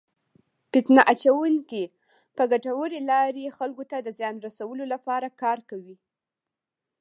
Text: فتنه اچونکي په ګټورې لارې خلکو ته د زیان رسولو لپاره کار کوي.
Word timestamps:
فتنه 0.71 1.01
اچونکي 1.11 1.83
په 2.35 2.43
ګټورې 2.51 2.99
لارې 3.11 3.55
خلکو 3.57 3.83
ته 3.91 3.97
د 4.01 4.07
زیان 4.17 4.35
رسولو 4.47 4.83
لپاره 4.93 5.35
کار 5.41 5.57
کوي. 5.69 5.95